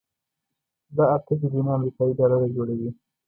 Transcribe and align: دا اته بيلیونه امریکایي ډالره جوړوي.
دا 0.95 1.03
اته 1.15 1.33
بيلیونه 1.39 1.71
امریکایي 1.77 2.13
ډالره 2.19 2.47
جوړوي. 2.55 2.89